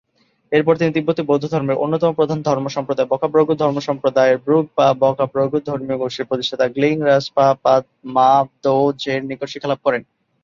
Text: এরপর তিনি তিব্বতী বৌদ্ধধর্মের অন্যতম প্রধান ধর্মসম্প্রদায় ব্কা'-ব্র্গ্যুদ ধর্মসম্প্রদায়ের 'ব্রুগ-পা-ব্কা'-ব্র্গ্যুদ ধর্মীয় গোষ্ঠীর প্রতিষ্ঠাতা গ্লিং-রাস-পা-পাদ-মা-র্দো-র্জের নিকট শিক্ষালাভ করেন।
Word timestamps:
এরপর 0.51 0.73
তিনি 0.79 0.91
তিব্বতী 0.93 1.21
বৌদ্ধধর্মের 1.25 1.81
অন্যতম 1.83 2.11
প্রধান 2.19 2.39
ধর্মসম্প্রদায় 2.47 3.09
ব্কা'-ব্র্গ্যুদ 3.11 3.57
ধর্মসম্প্রদায়ের 3.63 4.37
'ব্রুগ-পা-ব্কা'-ব্র্গ্যুদ 4.39 5.63
ধর্মীয় 5.69 5.99
গোষ্ঠীর 6.01 6.29
প্রতিষ্ঠাতা 6.29 6.65
গ্লিং-রাস-পা-পাদ-মা-র্দো-র্জের 6.75 9.21
নিকট 9.29 9.47
শিক্ষালাভ 9.53 9.79
করেন। 9.83 10.01